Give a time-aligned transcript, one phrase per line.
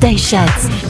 [0.00, 0.89] Day c'est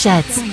[0.00, 0.49] Sheds.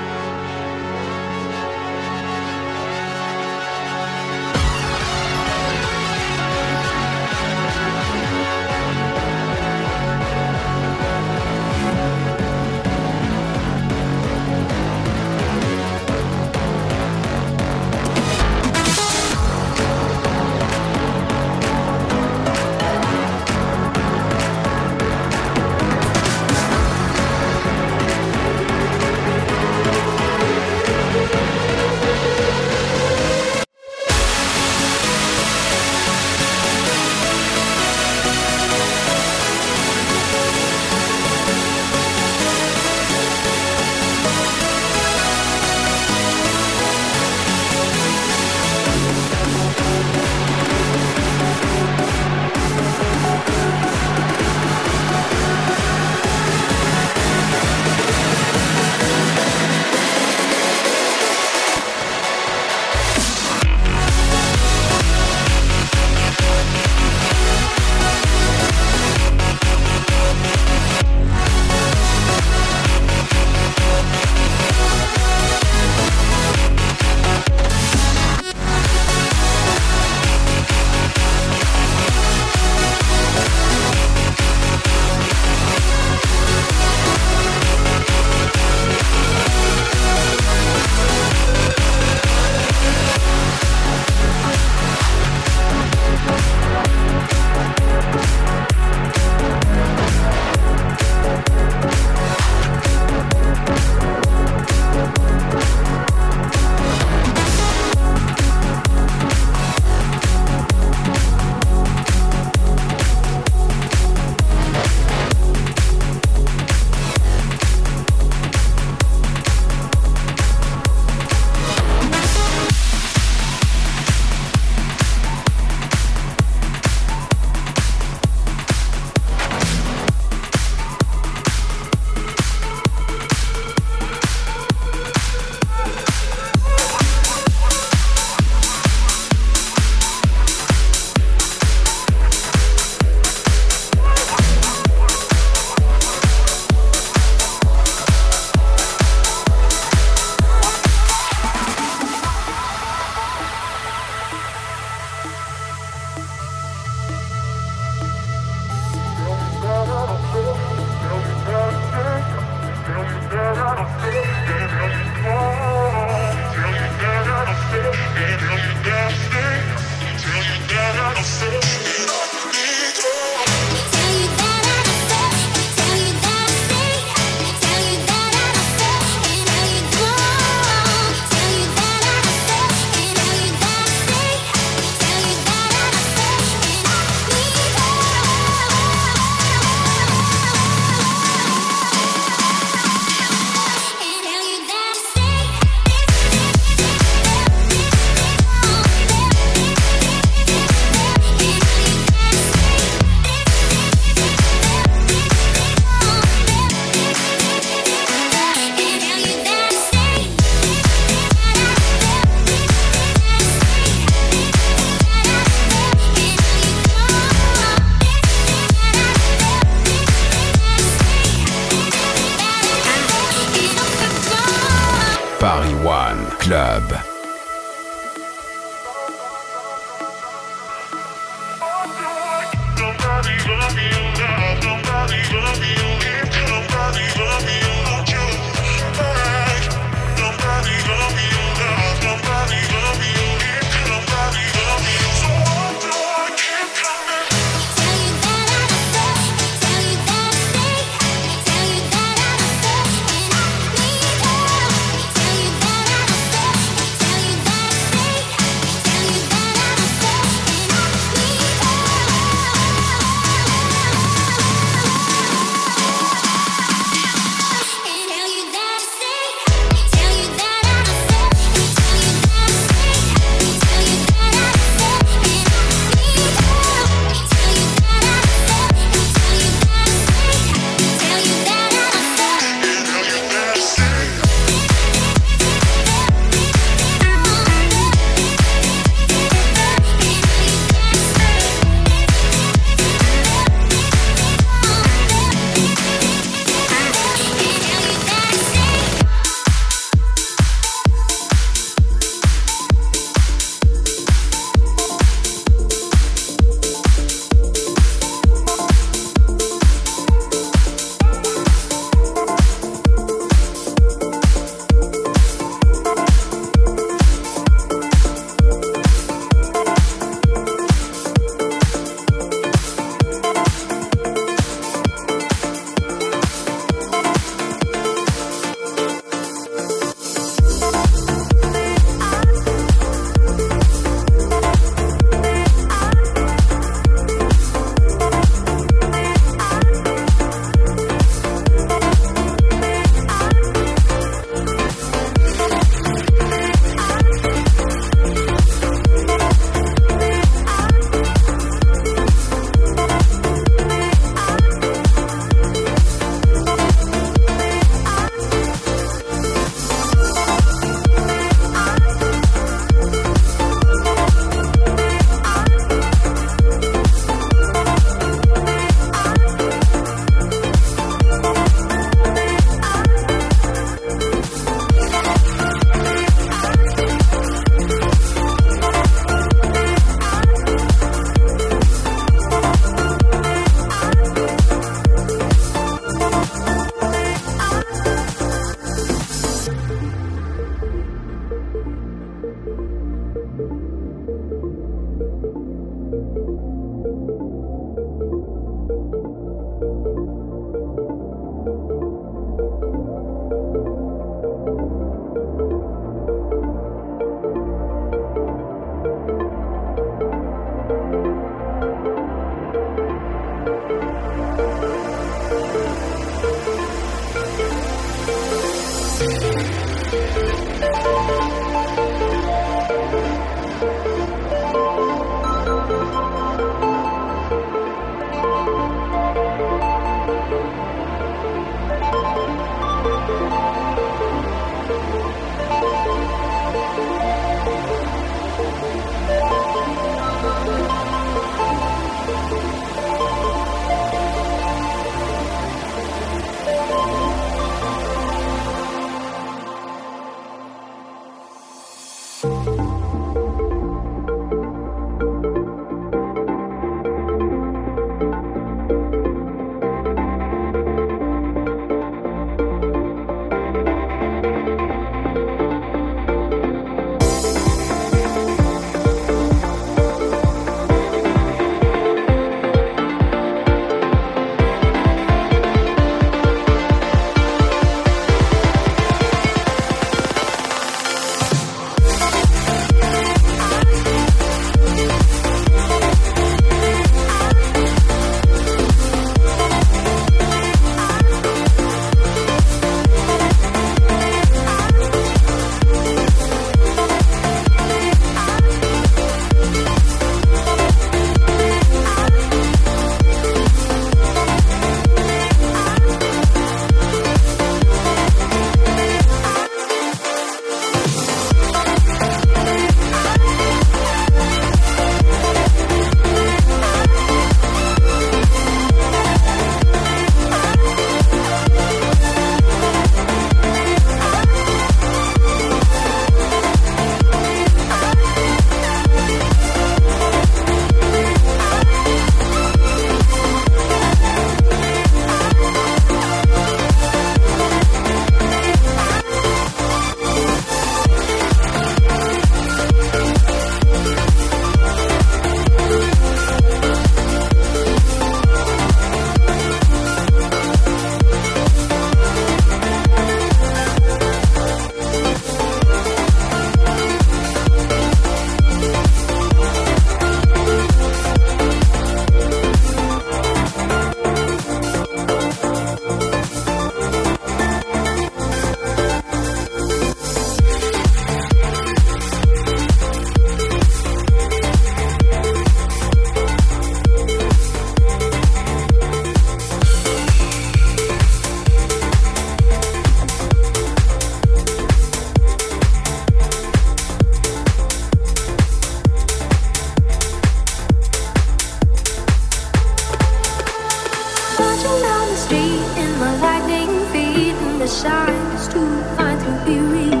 [597.70, 600.00] shines too fine to be real.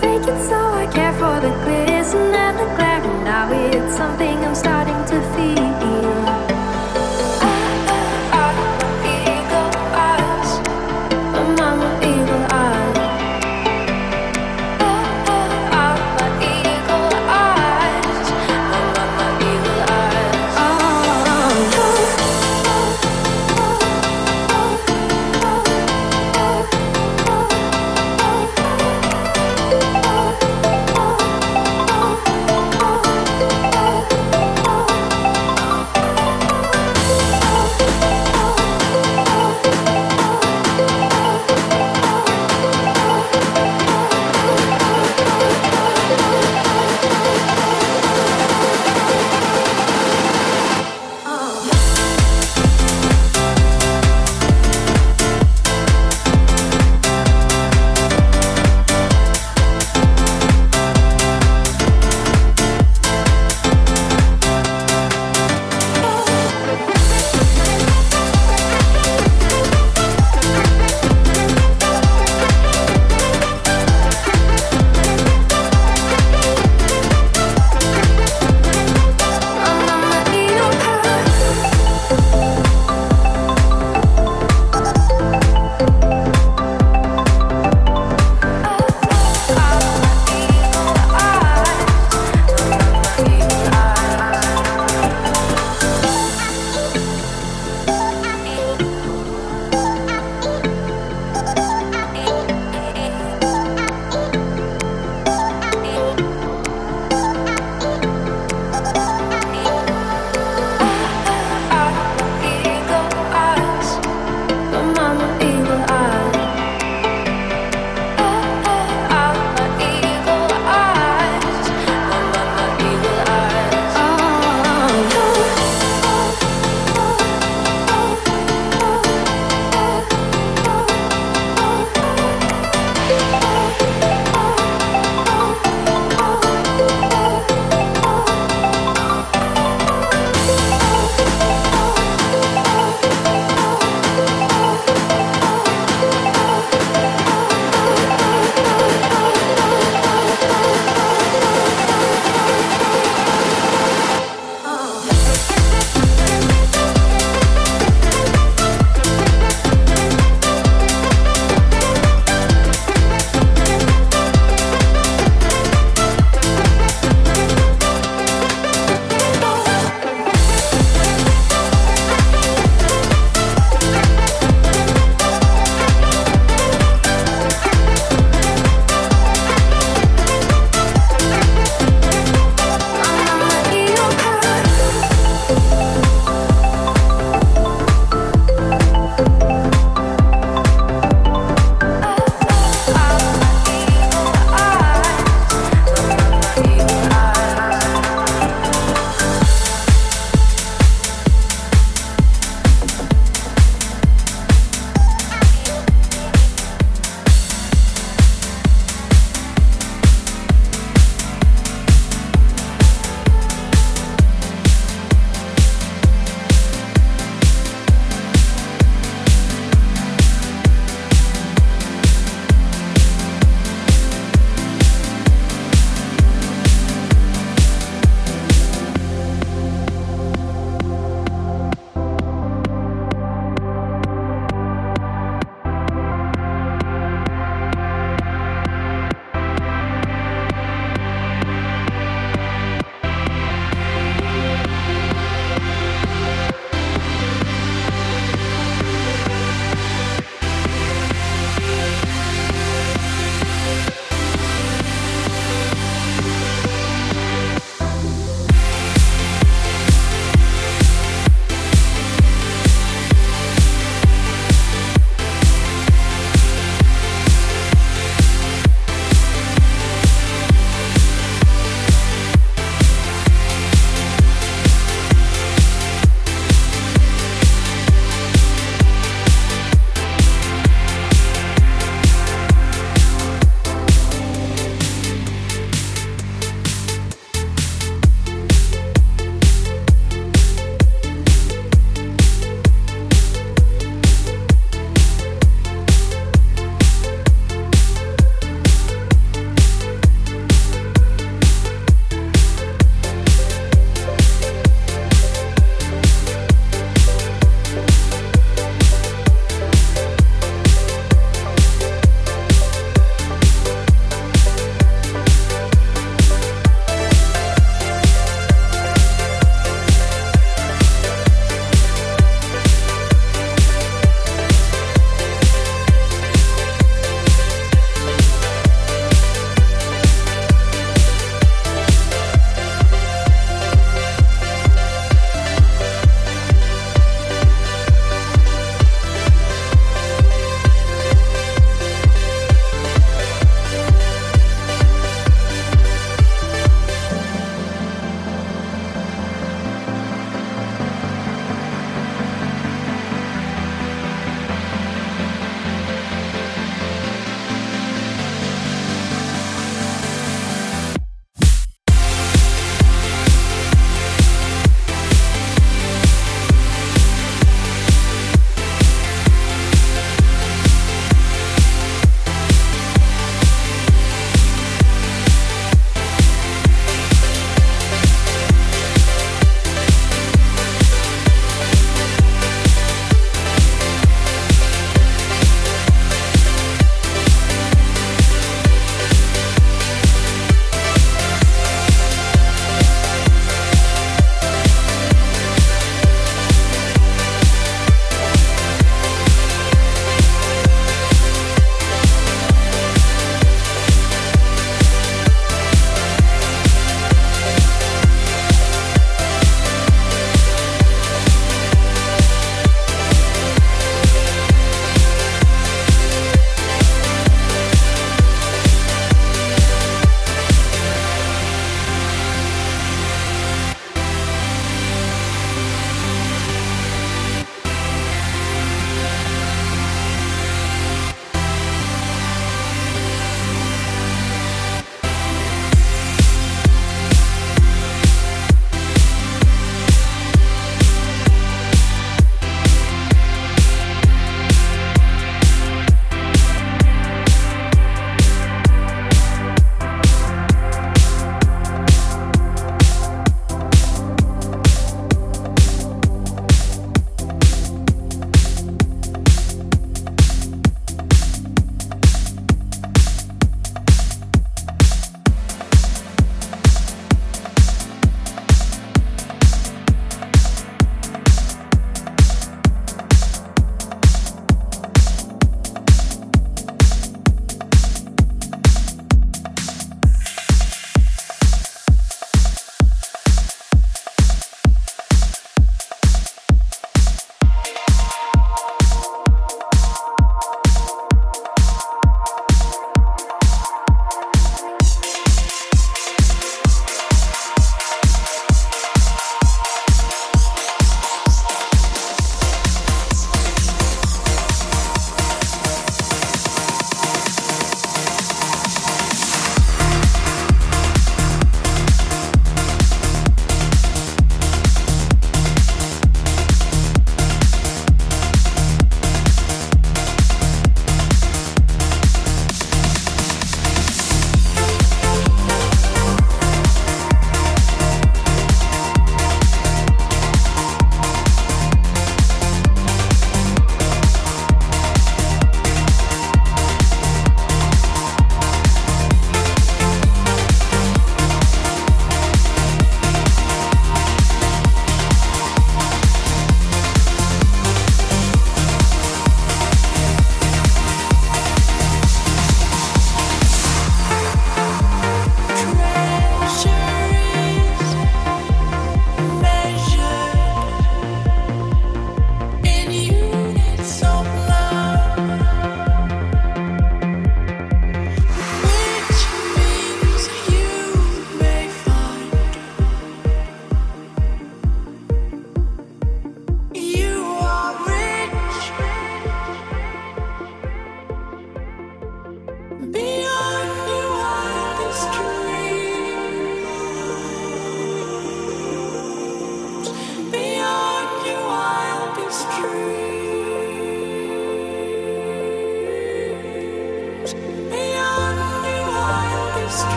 [0.00, 4.36] Fake it so I care for the glisten and the glare, and now it's something
[4.44, 4.75] I'm starting.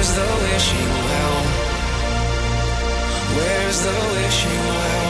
[0.00, 0.40] Dayshots.
[0.60, 1.36] wishing well?
[3.36, 5.08] Where's the wishing well?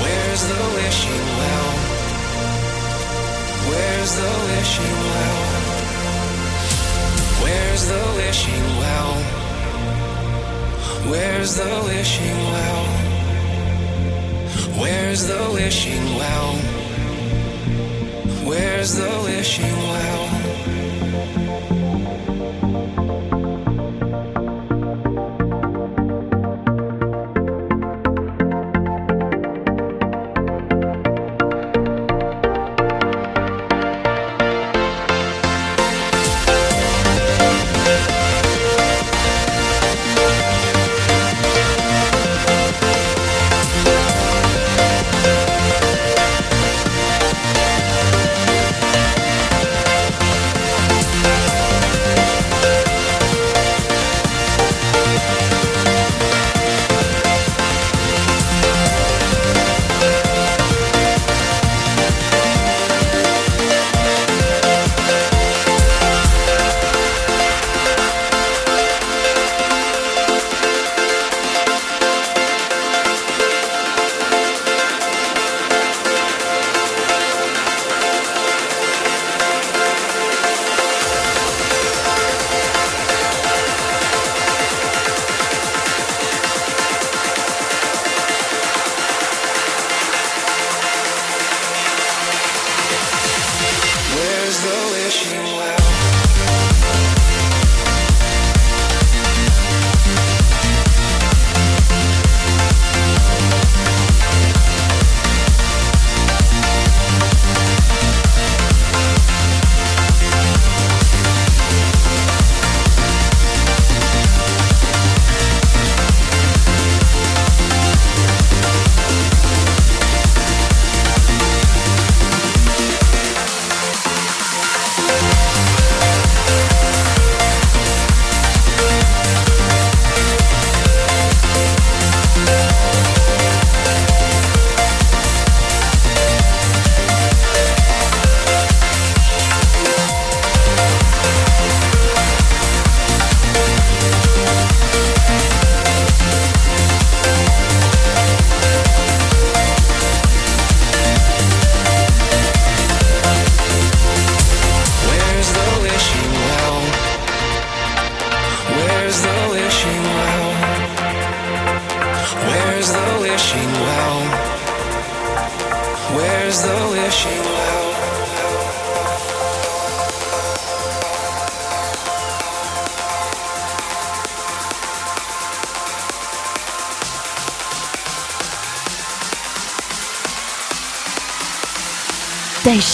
[0.00, 1.70] Where's the wishing well?
[3.68, 5.40] Where's the wishing well?
[7.42, 9.14] Where's the wishing well?
[11.10, 12.84] Where's the wishing well?
[14.80, 16.54] Where's the wishing well?
[18.46, 20.24] Where's the wishing well?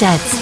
[0.00, 0.39] молчать.